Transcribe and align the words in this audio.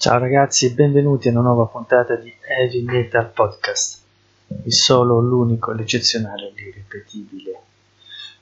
Ciao 0.00 0.16
ragazzi, 0.20 0.74
benvenuti 0.74 1.26
a 1.26 1.32
una 1.32 1.40
nuova 1.40 1.66
puntata 1.66 2.14
di 2.14 2.32
Heavy 2.46 2.82
Metal 2.82 3.32
Podcast, 3.32 4.00
il 4.62 4.72
solo, 4.72 5.18
l'unico, 5.18 5.72
l'eccezionale, 5.72 6.52
l'irripetibile, 6.54 7.60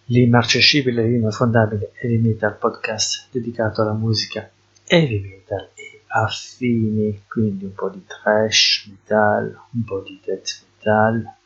l'immarcescibile, 0.04 1.02
l'inaffondabile 1.06 1.92
Heavy 1.94 2.18
Metal 2.18 2.54
Podcast 2.58 3.28
dedicato 3.30 3.80
alla 3.80 3.94
musica 3.94 4.46
heavy 4.84 5.22
metal 5.22 5.70
e 5.72 6.02
affini, 6.08 7.22
quindi 7.26 7.64
un 7.64 7.72
po' 7.72 7.88
di 7.88 8.04
trash 8.06 8.90
metal, 8.90 9.58
un 9.70 9.84
po' 9.84 10.00
di 10.00 10.20
death 10.22 10.62
metal, 10.76 11.36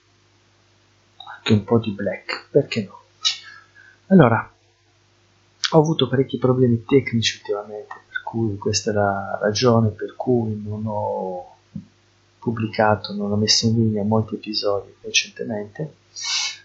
anche 1.36 1.52
un 1.52 1.62
po' 1.62 1.78
di 1.78 1.92
black, 1.92 2.48
perché 2.50 2.82
no? 2.82 3.00
Allora, 4.08 4.52
ho 5.70 5.78
avuto 5.78 6.08
parecchi 6.08 6.36
problemi 6.36 6.82
tecnici 6.84 7.36
ultimamente 7.36 8.08
cui 8.30 8.56
questa 8.58 8.92
è 8.92 8.94
la 8.94 9.38
ragione 9.42 9.88
per 9.88 10.14
cui 10.14 10.62
non 10.64 10.84
ho 10.86 11.56
pubblicato, 12.38 13.12
non 13.12 13.32
ho 13.32 13.36
messo 13.36 13.66
in 13.66 13.74
linea 13.74 14.04
molti 14.04 14.36
episodi 14.36 14.94
recentemente. 15.00 15.94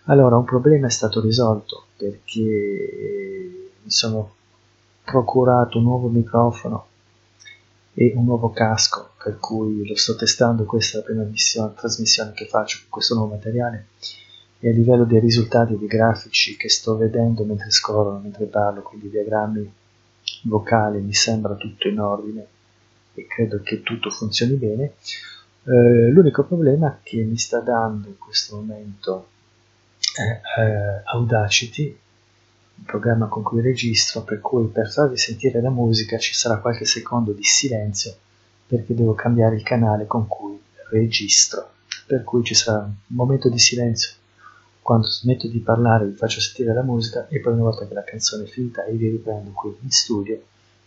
Allora, 0.04 0.38
un 0.38 0.44
problema 0.44 0.86
è 0.86 0.92
stato 0.92 1.20
risolto 1.22 1.86
perché 1.98 3.72
mi 3.82 3.90
sono 3.90 4.34
procurato 5.04 5.80
un 5.80 5.86
nuovo 5.86 6.08
microfono 6.08 6.86
e 7.96 8.14
un 8.16 8.26
nuovo 8.26 8.52
casco, 8.52 9.14
per 9.24 9.40
cui 9.40 9.88
lo 9.88 9.96
sto 9.96 10.16
testando, 10.16 10.66
questa 10.66 10.98
è 10.98 11.00
la 11.00 11.06
prima 11.08 11.24
missione, 11.24 11.74
trasmissione 11.74 12.34
che 12.34 12.46
faccio 12.46 12.78
con 12.82 12.90
questo 12.90 13.16
nuovo 13.16 13.34
materiale 13.34 13.88
e 14.60 14.70
a 14.70 14.72
livello 14.72 15.04
dei 15.04 15.20
risultati 15.20 15.76
dei 15.78 15.88
grafici 15.88 16.56
che 16.58 16.70
sto 16.70 16.96
vedendo 16.96 17.44
mentre 17.44 17.72
scorrono, 17.72 18.20
mentre 18.20 18.46
parlo, 18.46 18.84
quindi 18.84 19.10
diagrammi 19.10 19.74
vocale 20.44 21.00
mi 21.00 21.14
sembra 21.14 21.56
tutto 21.56 21.88
in 21.88 22.00
ordine 22.00 22.46
e 23.14 23.28
credo 23.28 23.62
che 23.62 23.82
tutto 23.82 24.10
funzioni 24.10 24.54
bene. 24.54 24.94
Eh, 25.64 26.10
l'unico 26.10 26.44
problema 26.44 27.00
che 27.02 27.24
mi 27.24 27.38
sta 27.38 27.60
dando 27.60 28.08
in 28.08 28.18
questo 28.18 28.56
momento 28.56 29.30
è 30.16 30.60
eh, 30.60 31.02
Audacity, 31.06 31.86
il 32.78 32.84
programma 32.86 33.28
con 33.28 33.42
cui 33.42 33.62
registro, 33.62 34.24
per 34.24 34.40
cui 34.42 34.68
per 34.68 34.92
farvi 34.92 35.18
sentire 35.18 35.62
la 35.62 35.70
musica 35.70 36.18
ci 36.18 36.34
sarà 36.34 36.58
qualche 36.58 36.86
secondo 36.86 37.32
di 37.32 37.44
silenzio 37.44 38.16
perché 38.68 38.96
devo 38.96 39.14
cambiare 39.14 39.56
il 39.56 39.64
canale 39.64 40.08
con 40.08 40.28
cui 40.28 40.60
registro, 40.90 41.74
per 42.08 42.24
cui 42.24 42.44
ci 42.44 42.56
sarà 42.56 42.80
un 42.84 42.94
momento 43.08 43.50
di 43.50 43.60
silenzio 43.60 44.14
quando 44.86 45.08
smetto 45.08 45.48
di 45.48 45.58
parlare 45.62 46.06
vi 46.06 46.14
faccio 46.14 46.40
sentire 46.40 46.72
la 46.72 46.84
musica 46.84 47.28
e 47.30 47.40
poi 47.40 47.54
una 47.54 47.64
volta 47.64 47.88
che 47.88 47.96
la 47.96 48.04
canzone 48.04 48.44
è 48.44 48.46
finita 48.46 48.86
io 48.86 48.98
vi 48.98 49.10
riprendo 49.10 49.50
qui 49.50 49.76
in 49.82 49.90
studio 49.90 50.40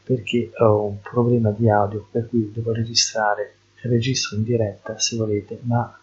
perché 0.05 0.53
ho 0.59 0.85
un 0.85 1.01
problema 1.01 1.51
di 1.51 1.69
audio 1.69 2.07
per 2.09 2.29
cui 2.29 2.53
devo 2.55 2.73
registrare 2.73 3.57
registro 3.83 4.37
in 4.37 4.45
diretta 4.45 5.01
se 5.01 5.17
volete 5.17 5.59
ma 5.63 5.99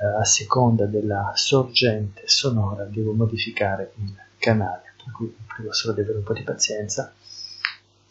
eh, 0.00 0.20
a 0.20 0.24
seconda 0.24 0.86
della 0.86 1.30
sorgente 1.36 2.22
sonora 2.24 2.82
devo 2.82 3.12
modificare 3.12 3.92
il 3.98 4.12
canale 4.36 4.94
per 4.96 5.12
cui 5.12 5.32
prego 5.54 5.72
solo 5.72 5.94
di 5.94 6.00
avere 6.00 6.18
un 6.18 6.24
po' 6.24 6.32
di 6.32 6.42
pazienza 6.42 7.14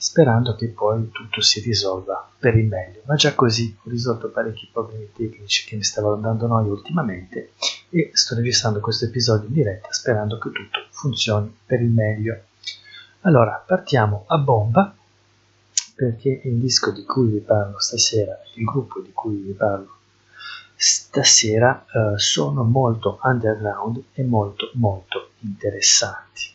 sperando 0.03 0.53
che 0.55 0.67
poi 0.67 1.11
tutto 1.11 1.39
si 1.39 1.61
risolva 1.61 2.29
per 2.37 2.57
il 2.57 2.65
meglio. 2.65 3.03
Ma 3.05 3.15
già 3.15 3.33
così 3.33 3.73
ho 3.81 3.89
risolto 3.89 4.29
parecchi 4.29 4.67
problemi 4.69 5.09
tecnici 5.15 5.65
che 5.65 5.77
mi 5.77 5.83
stavano 5.83 6.17
dando 6.17 6.45
noia 6.45 6.69
ultimamente 6.69 7.53
e 7.87 8.09
sto 8.11 8.35
registrando 8.35 8.81
questo 8.81 9.05
episodio 9.05 9.47
in 9.47 9.53
diretta 9.53 9.93
sperando 9.93 10.37
che 10.39 10.51
tutto 10.51 10.87
funzioni 10.89 11.55
per 11.65 11.81
il 11.81 11.89
meglio. 11.89 12.37
Allora, 13.21 13.63
partiamo 13.65 14.25
a 14.27 14.37
bomba 14.39 14.93
perché 15.95 16.41
il 16.43 16.57
disco 16.57 16.91
di 16.91 17.05
cui 17.05 17.29
vi 17.29 17.39
parlo 17.39 17.79
stasera, 17.79 18.37
il 18.55 18.65
gruppo 18.65 18.99
di 18.99 19.13
cui 19.13 19.37
vi 19.37 19.53
parlo 19.53 19.99
stasera 20.75 21.85
eh, 21.85 22.19
sono 22.19 22.63
molto 22.63 23.19
underground 23.23 24.03
e 24.11 24.23
molto 24.23 24.69
molto 24.73 25.29
interessanti. 25.39 26.51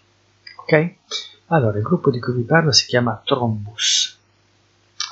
Ok? 0.60 0.96
Allora, 1.50 1.78
il 1.78 1.82
gruppo 1.82 2.10
di 2.10 2.20
cui 2.20 2.34
vi 2.34 2.42
parlo 2.42 2.72
si 2.72 2.84
chiama 2.84 3.22
Trombus, 3.24 4.18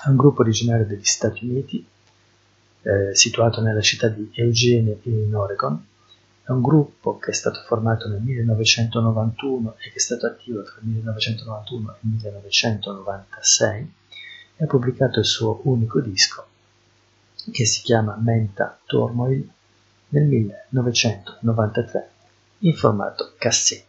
è 0.04 0.08
un 0.08 0.16
gruppo 0.16 0.42
originario 0.42 0.84
degli 0.84 1.04
Stati 1.04 1.46
Uniti, 1.46 1.86
eh, 2.82 3.14
situato 3.14 3.62
nella 3.62 3.80
città 3.80 4.08
di 4.08 4.30
Eugene 4.34 4.98
in 5.04 5.34
Oregon. 5.34 5.82
È 6.42 6.50
un 6.50 6.60
gruppo 6.60 7.18
che 7.18 7.30
è 7.30 7.34
stato 7.34 7.62
formato 7.66 8.08
nel 8.08 8.20
1991 8.20 9.76
e 9.78 9.88
che 9.88 9.94
è 9.96 9.98
stato 9.98 10.26
attivo 10.26 10.62
tra 10.62 10.74
il 10.82 10.88
1991 10.88 11.90
e 11.90 11.98
il 12.02 12.08
1996 12.10 13.92
e 14.56 14.64
ha 14.64 14.66
pubblicato 14.66 15.20
il 15.20 15.24
suo 15.24 15.60
unico 15.64 16.00
disco 16.00 16.46
che 17.50 17.64
si 17.64 17.80
chiama 17.80 18.14
Menta 18.20 18.78
Turmoil 18.84 19.48
nel 20.10 20.24
1993 20.24 22.10
in 22.58 22.74
formato 22.74 23.32
cassetta. 23.38 23.85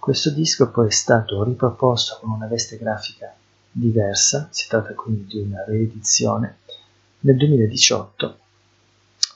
Questo 0.00 0.30
disco 0.30 0.70
poi 0.70 0.86
è 0.86 0.90
stato 0.90 1.44
riproposto 1.44 2.16
con 2.20 2.30
una 2.30 2.46
veste 2.46 2.78
grafica 2.78 3.34
diversa, 3.70 4.48
si 4.50 4.66
tratta 4.66 4.94
quindi 4.94 5.26
di 5.26 5.40
una 5.40 5.62
reedizione, 5.66 6.60
nel 7.20 7.36
2018 7.36 8.38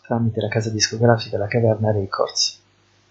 tramite 0.07 0.41
la 0.41 0.49
casa 0.49 0.71
discografica 0.71 1.37
La 1.37 1.49
Caverna 1.49 1.93
Records. 1.93 2.61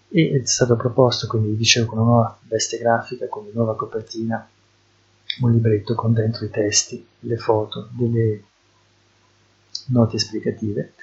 E 0.08 0.40
è 0.42 0.44
stato 0.44 0.74
proposto 0.74 1.28
quindi 1.28 1.50
vi 1.50 1.56
dicevo 1.56 1.86
con 1.86 1.98
una 1.98 2.06
nuova 2.08 2.38
veste 2.42 2.76
grafica, 2.76 3.28
con 3.28 3.44
una 3.44 3.52
nuova 3.54 3.76
copertina, 3.76 4.48
un 5.42 5.52
libretto 5.52 5.94
con 5.94 6.12
dentro 6.12 6.44
i 6.44 6.50
testi, 6.50 7.06
le 7.20 7.36
foto, 7.36 7.88
delle 7.92 8.42
note 9.90 10.16
esplicative 10.16 10.94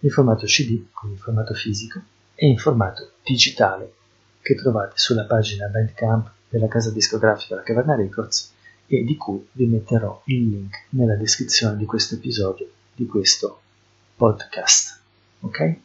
in 0.00 0.10
formato 0.10 0.46
CD, 0.46 0.86
quindi 0.90 1.18
in 1.18 1.22
formato 1.22 1.52
fisico, 1.52 2.00
e 2.34 2.46
in 2.46 2.56
formato 2.56 3.12
digitale 3.22 3.92
che 4.48 4.54
trovate 4.54 4.92
sulla 4.94 5.24
pagina 5.24 5.66
Bandcamp 5.66 6.30
della 6.48 6.68
casa 6.68 6.90
discografica 6.90 7.54
La 7.54 7.62
Caverna 7.62 7.94
Records 7.94 8.54
e 8.86 9.04
di 9.04 9.14
cui 9.18 9.46
vi 9.52 9.66
metterò 9.66 10.22
il 10.24 10.48
link 10.48 10.86
nella 10.90 11.16
descrizione 11.16 11.76
di 11.76 11.84
questo 11.84 12.14
episodio 12.14 12.66
di 12.94 13.04
questo 13.04 13.60
podcast. 14.16 15.00
Ok? 15.40 15.76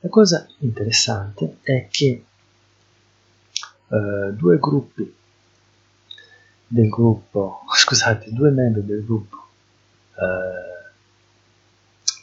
La 0.00 0.08
cosa 0.08 0.44
interessante 0.58 1.58
è 1.62 1.86
che 1.88 2.24
uh, 3.86 4.32
due 4.32 4.58
gruppi 4.58 5.14
del 6.66 6.88
gruppo, 6.88 7.60
scusate, 7.72 8.32
due 8.32 8.50
membri 8.50 8.84
del 8.84 9.04
gruppo 9.04 9.36
uh, 10.16 10.90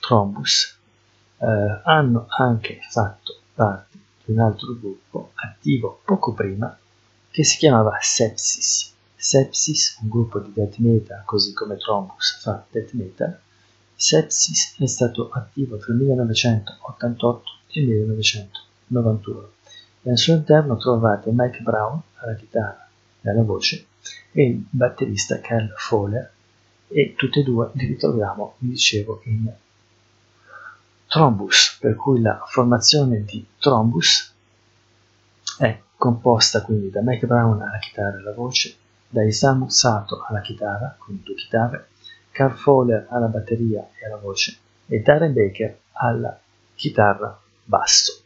Trombus 0.01 0.77
uh, 1.37 1.45
hanno 1.85 2.25
anche 2.27 2.81
fatto 2.89 3.39
parte 3.53 3.91
di 4.23 4.31
un 4.31 4.39
altro 4.39 4.75
gruppo 4.79 5.31
attivo 5.35 6.01
poco 6.03 6.33
prima 6.33 6.77
che 7.29 7.43
si 7.43 7.57
chiamava 7.57 7.97
Sepsis. 8.01 8.93
Sepsis, 9.15 9.99
un 10.01 10.09
gruppo 10.09 10.39
di 10.39 10.51
death 10.53 10.77
metal, 10.77 11.23
così 11.25 11.53
come 11.53 11.77
Trombus 11.77 12.39
fa 12.41 12.65
death 12.69 12.91
metal, 12.93 13.39
Sepsis 13.95 14.75
è 14.79 14.87
stato 14.87 15.29
attivo 15.29 15.77
tra 15.77 15.93
il 15.93 15.99
1988 15.99 17.49
e 17.67 17.81
il 17.81 17.87
1991 17.87 19.51
e 20.03 20.09
al 20.09 20.17
suo 20.17 20.33
interno 20.33 20.77
trovate 20.77 21.29
Mike 21.31 21.61
Brown 21.61 22.01
alla 22.15 22.35
chitarra 22.35 22.87
e 23.21 23.29
alla 23.29 23.43
voce 23.43 23.85
e 24.31 24.45
il 24.45 24.65
batterista 24.69 25.39
Cal 25.39 25.71
Fowler 25.75 26.31
e 26.87 27.13
tutti 27.15 27.39
e 27.39 27.43
due 27.43 27.69
li 27.73 27.85
ritroviamo, 27.85 28.55
vi 28.57 28.69
dicevo, 28.69 29.21
in 29.25 29.51
Trombus, 31.11 31.75
per 31.77 31.97
cui 31.97 32.21
la 32.21 32.41
formazione 32.47 33.25
di 33.25 33.45
Trombus 33.59 34.33
è 35.57 35.77
composta 35.97 36.61
quindi 36.61 36.89
da 36.89 37.01
Mike 37.03 37.27
Brown 37.27 37.61
alla 37.61 37.79
chitarra 37.79 38.15
e 38.15 38.19
alla 38.21 38.31
voce, 38.31 38.73
da 39.09 39.21
Isamu 39.21 39.67
Sato 39.67 40.23
alla 40.25 40.39
chitarra, 40.39 40.95
quindi 40.97 41.23
due 41.23 41.35
chitarre, 41.35 41.89
Carl 42.31 42.55
Fowler 42.55 43.07
alla 43.09 43.25
batteria 43.25 43.89
e 43.99 44.05
alla 44.05 44.15
voce 44.15 44.57
e 44.85 45.01
Darren 45.01 45.33
Baker 45.33 45.79
alla 45.91 46.39
chitarra 46.75 47.37
basso. 47.65 48.21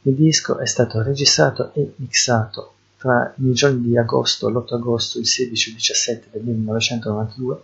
Il 0.00 0.14
disco 0.14 0.56
è 0.60 0.66
stato 0.66 1.02
registrato 1.02 1.74
e 1.74 1.92
mixato 1.96 2.72
tra 2.96 3.34
i 3.36 3.52
giorni 3.52 3.82
di 3.82 3.98
agosto, 3.98 4.48
l'8 4.48 4.76
agosto, 4.76 5.18
il 5.18 5.26
16 5.26 5.68
e 5.68 5.72
il 5.72 5.76
17 5.76 6.28
del 6.30 6.42
1992 6.42 7.62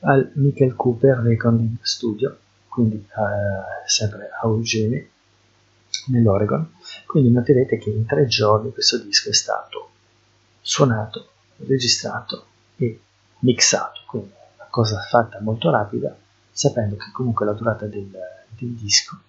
al 0.00 0.32
Michael 0.34 0.74
Cooper 0.74 1.18
Recording 1.18 1.76
Studio 1.82 2.38
quindi 2.74 2.96
eh, 2.96 3.88
sempre 3.88 4.30
a 4.30 4.48
Eugene, 4.48 5.10
nell'Oregon. 6.06 6.74
Quindi 7.06 7.30
noterete 7.30 7.78
che 7.78 7.90
in 7.90 8.04
tre 8.04 8.26
giorni 8.26 8.72
questo 8.72 8.98
disco 8.98 9.30
è 9.30 9.32
stato 9.32 9.90
suonato, 10.60 11.28
registrato 11.58 12.46
e 12.76 13.00
mixato, 13.40 14.00
quindi 14.06 14.32
una 14.56 14.66
cosa 14.70 15.00
fatta 15.02 15.40
molto 15.40 15.70
rapida, 15.70 16.16
sapendo 16.50 16.96
che 16.96 17.12
comunque 17.12 17.46
la 17.46 17.52
durata 17.52 17.86
del, 17.86 18.10
del 18.48 18.70
disco, 18.70 19.20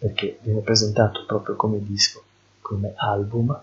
perché 0.00 0.40
viene 0.42 0.62
presentato 0.62 1.24
proprio 1.26 1.54
come 1.54 1.80
disco, 1.80 2.24
come 2.60 2.92
album, 2.96 3.56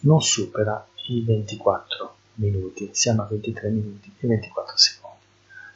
non 0.00 0.20
supera 0.20 0.86
i 1.06 1.22
24 1.22 2.16
minuti, 2.34 2.90
siamo 2.92 3.22
a 3.22 3.26
23 3.30 3.70
minuti 3.70 4.12
e 4.18 4.26
24 4.26 4.76
secondi 4.76 4.97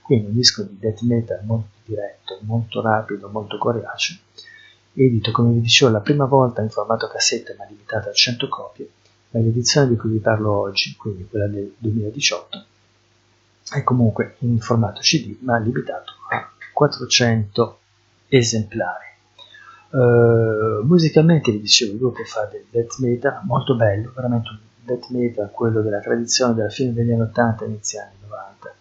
quindi 0.02 0.26
un 0.26 0.34
disco 0.34 0.62
di 0.62 0.78
death 0.78 1.00
metal 1.02 1.44
molto 1.44 1.68
diretto, 1.84 2.38
molto 2.42 2.82
rapido, 2.82 3.28
molto 3.28 3.56
coriaceo, 3.58 4.16
edito 4.94 5.30
come 5.30 5.52
vi 5.52 5.60
dicevo 5.60 5.90
la 5.90 6.00
prima 6.00 6.24
volta 6.26 6.60
in 6.60 6.68
formato 6.68 7.08
cassetta 7.08 7.54
ma 7.56 7.64
limitato 7.64 8.08
a 8.08 8.12
100 8.12 8.48
copie, 8.48 8.90
ma 9.30 9.40
l'edizione 9.40 9.88
di 9.88 9.96
cui 9.96 10.10
vi 10.10 10.18
parlo 10.18 10.52
oggi, 10.52 10.94
quindi 10.96 11.26
quella 11.26 11.46
del 11.46 11.74
2018, 11.78 12.64
è 13.70 13.82
comunque 13.82 14.36
in 14.40 14.58
formato 14.58 15.00
CD 15.00 15.36
ma 15.40 15.58
limitato 15.58 16.12
a 16.30 16.50
400 16.72 17.78
esemplari. 18.28 19.10
Uh, 19.90 20.82
musicamente 20.84 21.52
vi 21.52 21.60
dicevo 21.60 21.92
il 21.92 21.98
gruppo 21.98 22.24
fa 22.24 22.48
del 22.50 22.64
death 22.70 22.98
metal 22.98 23.40
molto 23.44 23.76
bello, 23.76 24.10
veramente 24.14 24.48
un 24.50 24.58
death 24.84 25.08
metal, 25.08 25.50
quello 25.50 25.82
della 25.82 26.00
tradizione 26.00 26.54
della 26.54 26.70
fine 26.70 26.92
degli 26.92 27.12
anni 27.12 27.20
80 27.22 27.64
e 27.64 27.68
inizi 27.68 27.98
anni 27.98 28.14
90, 28.26 28.74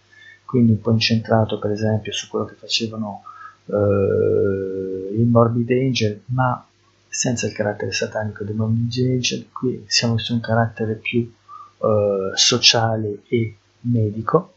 quindi 0.52 0.74
un 0.74 0.82
po' 0.82 0.92
incentrato 0.92 1.60
per 1.60 1.72
esempio 1.72 2.12
su 2.12 2.28
quello 2.28 2.44
che 2.44 2.56
facevano 2.56 3.24
uh, 3.68 5.14
i 5.18 5.24
Morbid 5.24 5.72
Angel, 5.72 6.24
ma 6.26 6.68
senza 7.08 7.48
il 7.48 7.54
carattere 7.54 7.94
satanico 7.94 8.44
dei 8.44 8.54
Morbid 8.54 8.92
Angel, 8.98 9.48
qui 9.50 9.86
siamo 9.88 10.18
su 10.18 10.34
un 10.34 10.42
carattere 10.42 10.96
più 10.96 11.22
uh, 11.22 12.36
sociale 12.36 13.22
e 13.30 13.56
medico, 13.84 14.56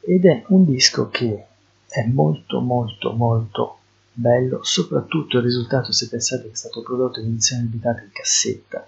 ed 0.00 0.26
è 0.26 0.44
un 0.48 0.66
disco 0.66 1.08
che 1.08 1.46
è 1.88 2.04
molto 2.06 2.60
molto 2.60 3.12
molto 3.12 3.78
bello, 4.12 4.62
soprattutto 4.62 5.38
il 5.38 5.44
risultato 5.44 5.92
se 5.92 6.08
pensate 6.10 6.42
che 6.42 6.52
è 6.52 6.56
stato 6.56 6.82
prodotto 6.82 7.20
in 7.20 7.28
edizione 7.28 7.62
limitata 7.62 8.02
in 8.02 8.10
cassetta. 8.12 8.86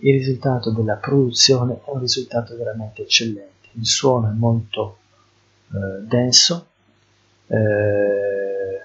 Il 0.00 0.18
risultato 0.18 0.70
della 0.70 0.96
produzione 0.96 1.76
è 1.76 1.90
un 1.90 2.00
risultato 2.00 2.54
veramente 2.58 3.00
eccellente. 3.00 3.55
Il 3.78 3.86
suono 3.86 4.28
è 4.28 4.32
molto 4.32 4.98
eh, 5.68 6.02
denso, 6.06 6.66
eh, 7.46 8.84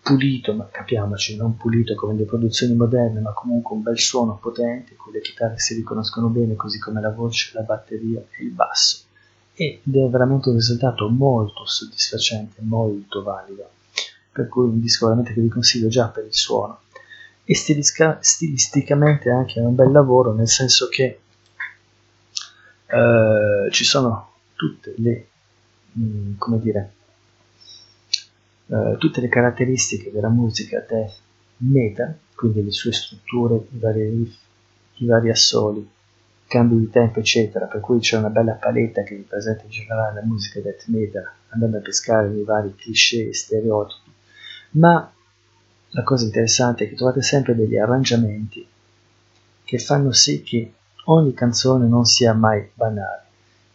pulito, 0.00 0.54
ma 0.54 0.68
capiamoci, 0.70 1.36
non 1.36 1.56
pulito 1.56 1.94
come 1.94 2.14
le 2.14 2.24
produzioni 2.24 2.74
moderne, 2.74 3.20
ma 3.20 3.32
comunque 3.32 3.76
un 3.76 3.82
bel 3.82 3.98
suono 3.98 4.38
potente, 4.40 4.96
con 4.96 5.12
le 5.12 5.20
chitarre 5.20 5.58
si 5.58 5.74
riconoscono 5.74 6.28
bene, 6.28 6.54
così 6.54 6.78
come 6.78 7.00
la 7.00 7.10
voce, 7.10 7.50
la 7.54 7.62
batteria 7.62 8.20
e 8.20 8.44
il 8.44 8.50
basso. 8.50 9.04
Ed 9.54 9.80
è 9.92 10.08
veramente 10.08 10.48
un 10.48 10.54
risultato 10.54 11.08
molto 11.08 11.66
soddisfacente, 11.66 12.60
molto 12.62 13.22
valido 13.22 13.70
per 14.38 14.46
cui 14.46 14.66
un 14.66 14.78
disco 14.78 15.06
veramente 15.06 15.34
che 15.34 15.40
vi 15.40 15.48
consiglio 15.48 15.88
già 15.88 16.06
per 16.06 16.24
il 16.24 16.34
suono. 16.34 16.82
E 17.42 17.56
stilistica, 17.56 18.18
stilisticamente 18.20 19.30
anche 19.30 19.58
è 19.58 19.64
un 19.64 19.74
bel 19.74 19.90
lavoro, 19.90 20.32
nel 20.32 20.48
senso 20.48 20.86
che 20.86 21.18
eh, 22.88 23.70
ci 23.70 23.84
sono 23.84 24.32
tutte 24.54 24.94
le, 24.96 25.26
mh, 25.92 26.02
mm, 26.02 26.34
come 26.38 26.58
dire, 26.60 26.92
eh, 28.66 28.96
tutte 28.98 29.20
le 29.20 29.28
caratteristiche 29.28 30.10
della 30.10 30.28
musica 30.28 30.84
death 30.88 31.20
metal, 31.58 32.16
quindi 32.34 32.64
le 32.64 32.70
sue 32.70 32.92
strutture, 32.92 33.56
i 33.56 33.78
vari 33.78 34.08
riff, 34.08 34.36
i 34.96 35.06
vari 35.06 35.30
assoli, 35.30 35.88
cambi 36.46 36.78
di 36.78 36.90
tempo, 36.90 37.18
eccetera, 37.18 37.66
per 37.66 37.80
cui 37.80 37.98
c'è 38.00 38.16
una 38.16 38.30
bella 38.30 38.52
paletta 38.52 39.02
che 39.02 39.14
vi 39.14 39.22
presenta 39.22 39.64
in 39.64 39.70
generale 39.70 40.20
la 40.20 40.26
musica 40.26 40.60
death 40.60 40.86
metal, 40.86 41.30
andando 41.50 41.76
a 41.76 41.80
pescare 41.80 42.34
i 42.34 42.42
vari 42.42 42.74
cliché 42.74 43.28
e 43.28 43.34
stereotipi. 43.34 44.10
Ma 44.70 45.12
la 45.90 46.02
cosa 46.02 46.24
interessante 46.24 46.84
è 46.84 46.88
che 46.88 46.94
trovate 46.94 47.22
sempre 47.22 47.54
degli 47.54 47.76
arrangiamenti 47.76 48.66
che 49.64 49.78
fanno 49.78 50.12
sì 50.12 50.42
che 50.42 50.72
ogni 51.10 51.32
canzone 51.32 51.86
non 51.86 52.04
sia 52.04 52.34
mai 52.34 52.68
banale. 52.74 53.22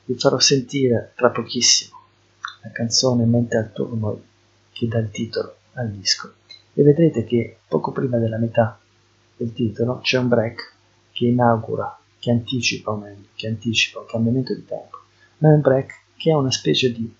Vi 0.06 0.16
farò 0.16 0.40
sentire 0.40 1.14
tra 1.16 1.30
pochissimo 1.30 1.98
la 2.62 2.72
canzone 2.72 3.26
Mente 3.26 3.58
al 3.58 3.72
turno 3.72 4.22
che 4.72 4.88
dà 4.88 5.00
il 5.00 5.10
titolo 5.12 5.56
al 5.74 5.90
disco 5.92 6.34
e 6.74 6.84
vedrete 6.84 7.24
che 7.24 7.58
poco 7.68 7.92
prima 7.92 8.18
della 8.18 8.38
metà 8.38 8.80
del 9.36 9.54
titolo 9.54 10.00
c'è 10.00 10.18
un 10.18 10.28
break 10.28 10.74
che 11.12 11.26
inaugura, 11.26 11.98
che 12.20 12.32
anticipa 12.32 12.92
o 12.92 12.98
meglio, 12.98 13.28
che 13.36 13.48
anticipa 13.48 14.00
un 14.00 14.06
cambiamento 14.06 14.54
di 14.54 14.66
tempo, 14.66 14.98
ma 15.40 15.50
è 15.50 15.54
un 15.54 15.62
break 15.62 16.02
che 16.16 16.32
ha 16.32 16.38
una 16.38 16.52
specie 16.52 16.92
di 16.92 17.14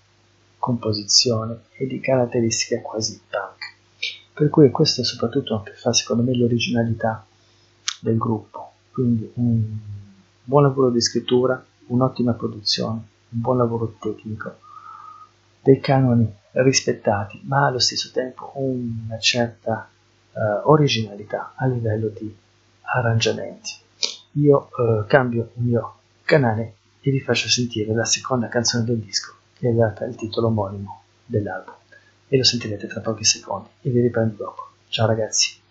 composizione 0.58 1.64
e 1.76 1.86
di 1.86 2.00
caratteristiche 2.00 2.80
quasi 2.80 3.20
punk. 3.28 3.72
Per 4.32 4.48
cui 4.48 4.70
questo 4.70 5.02
è 5.02 5.04
soprattutto 5.04 5.62
che 5.62 5.72
fa 5.72 5.92
secondo 5.92 6.22
me 6.22 6.36
l'originalità 6.36 7.24
del 8.00 8.16
gruppo. 8.16 8.72
Quindi 8.90 9.30
un 9.34 9.78
buon 10.44 10.62
lavoro 10.62 10.90
di 10.90 11.00
scrittura, 11.00 11.64
un'ottima 11.86 12.32
produzione, 12.32 13.00
un 13.30 13.40
buon 13.40 13.56
lavoro 13.56 13.96
tecnico, 13.98 14.56
dei 15.62 15.80
canoni 15.80 16.30
rispettati, 16.52 17.40
ma 17.44 17.66
allo 17.66 17.78
stesso 17.78 18.10
tempo 18.12 18.52
una 18.54 19.18
certa 19.18 19.88
uh, 20.32 20.38
originalità 20.70 21.54
a 21.56 21.66
livello 21.66 22.08
di 22.08 22.32
arrangiamenti. 22.82 23.72
Io 24.32 24.68
uh, 24.76 25.06
cambio 25.06 25.50
il 25.56 25.62
mio 25.62 25.94
canale 26.24 26.74
e 27.00 27.10
vi 27.10 27.20
faccio 27.20 27.48
sentire 27.48 27.94
la 27.94 28.04
seconda 28.04 28.48
canzone 28.48 28.84
del 28.84 28.98
disco 28.98 29.34
che 29.54 29.70
è 29.70 29.72
data 29.72 30.04
il 30.04 30.14
titolo 30.14 30.48
omonimo 30.48 31.02
dell'album 31.24 31.74
e 32.28 32.36
lo 32.36 32.44
sentirete 32.44 32.86
tra 32.86 33.00
pochi 33.00 33.24
secondi 33.24 33.68
e 33.82 33.90
vi 33.90 34.00
riprendo 34.00 34.34
dopo. 34.36 34.68
Ciao 34.88 35.06
ragazzi! 35.06 35.63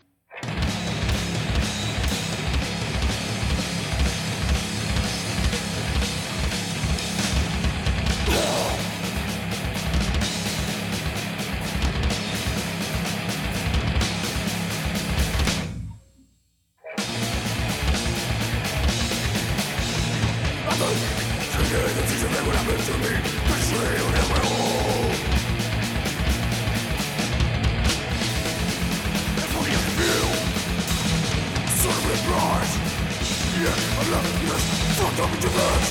Yes, 34.41 34.63
fuck 34.97 35.19
up 35.24 35.31
divert 35.39 35.83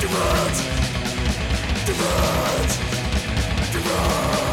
Divert 0.00 0.56
Divert 1.86 2.70
Divert 3.72 4.48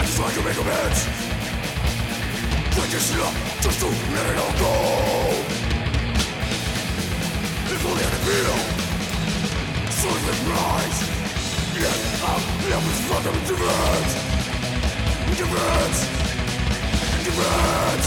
I 0.00 0.02
just 0.04 0.18
like 0.18 0.34
to 0.34 0.42
make 0.42 0.56
a 0.56 0.64
match. 0.64 1.29
Just 2.90 3.14
a 3.14 3.18
just 3.62 3.78
to 3.78 3.86
let 3.86 4.26
it 4.26 4.36
all 4.36 4.52
go. 4.58 4.74
If 7.70 7.86
only 7.86 8.02
I 8.02 8.10
could 8.10 8.24
feel, 8.26 8.56
so 9.92 10.08
rise. 10.50 10.98
Yet 11.78 11.98
I'm 12.26 12.42
left 12.68 12.84
with 12.86 13.00
fucking 13.06 13.36
indifference. 13.38 14.12
Indifference. 15.28 15.98
Indifference. 17.18 18.06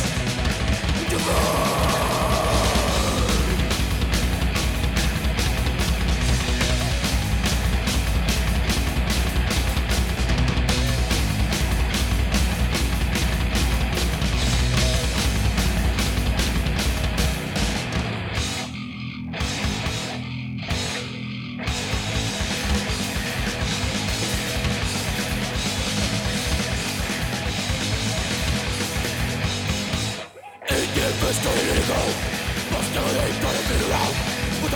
Indifference. 1.00 1.83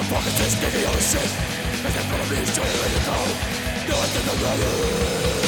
fucking 0.09 0.35
just 0.37 0.61
give 0.61 0.73
me 0.73 0.85
all 0.85 0.93
this 0.93 1.11
shit. 1.11 1.31
And 1.83 1.93
the 1.93 2.01
probably 2.07 2.37
is 2.37 2.55
too 2.55 2.61
late 2.61 2.93
to 2.95 3.01
go. 3.05 3.17
No, 3.89 3.95
I 3.99 4.07
think 4.07 5.41
I'm. 5.43 5.46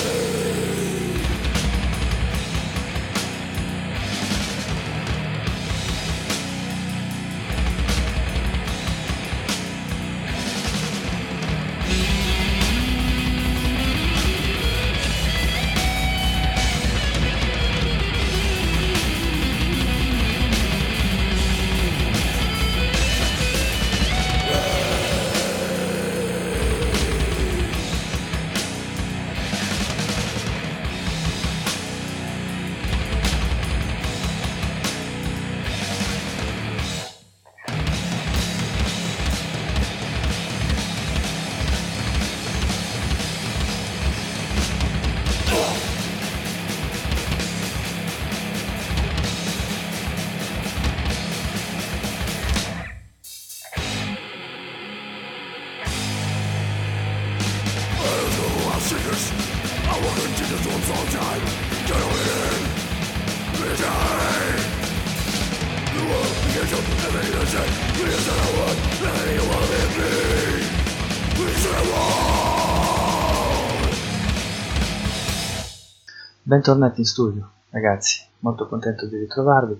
Bentornati 76.41 77.01
in 77.01 77.05
studio, 77.05 77.51
ragazzi, 77.71 78.25
molto 78.39 78.69
contento 78.69 79.05
di 79.05 79.17
ritrovarvi. 79.17 79.77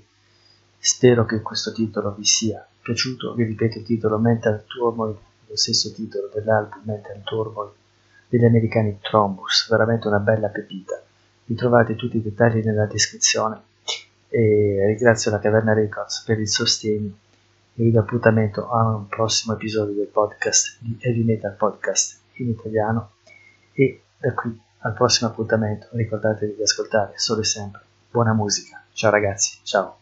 Spero 0.78 1.26
che 1.26 1.42
questo 1.42 1.72
titolo 1.72 2.14
vi 2.14 2.26
sia 2.26 2.68
piaciuto. 2.82 3.34
Vi 3.36 3.46
ripeto 3.46 3.78
il 3.78 3.86
titolo 3.86 4.18
Mental 4.18 4.66
Turmoil, 4.66 5.18
lo 5.48 5.56
stesso 5.56 5.94
titolo 5.94 6.30
dell'album 6.34 6.82
Mental 6.84 7.22
Turmoil 7.24 7.72
degli 8.28 8.44
americani 8.44 9.00
Trombus, 9.00 9.70
veramente 9.70 10.10
una 10.10 10.20
bella 10.20 10.50
pepita. 10.50 11.02
Vi 11.46 11.56
trovate 11.56 11.96
tutti 11.96 12.18
i 12.18 12.22
dettagli 12.22 12.62
nella 12.66 12.86
descrizione 12.86 13.62
e 14.28 14.84
ringrazio 14.88 15.32
la 15.32 15.40
Caverna 15.40 15.72
Records 15.72 16.24
per 16.26 16.38
il 16.38 16.50
sostegno 16.50 17.28
vi 17.74 17.92
do 17.92 18.00
appuntamento 18.00 18.70
a 18.70 18.96
un 18.96 19.08
prossimo 19.08 19.54
episodio 19.54 19.94
del 19.94 20.08
podcast 20.08 20.78
di 20.82 20.98
Heavy 21.00 21.24
Metal 21.24 21.56
Podcast 21.56 22.20
in 22.34 22.50
italiano 22.50 23.12
e 23.74 24.04
da 24.18 24.34
qui 24.34 24.58
al 24.80 24.94
prossimo 24.94 25.30
appuntamento 25.30 25.88
ricordatevi 25.92 26.56
di 26.56 26.62
ascoltare 26.62 27.14
solo 27.16 27.42
e 27.42 27.46
sempre 27.46 27.82
buona 28.12 28.34
musica. 28.34 28.84
Ciao 28.92 29.12
ragazzi, 29.12 29.60
ciao. 29.64 29.99